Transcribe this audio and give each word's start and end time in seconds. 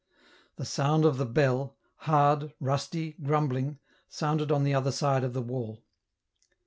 The 0.55 0.65
sound 0.65 1.05
of 1.05 1.19
the 1.19 1.27
bell, 1.27 1.77
hard, 1.97 2.55
rusty, 2.59 3.17
grumbling, 3.21 3.77
sounded 4.09 4.51
on 4.51 4.63
the 4.63 4.73
other 4.73 4.91
side 4.91 5.23
of 5.23 5.33
the 5.33 5.43
wall. 5.43 5.83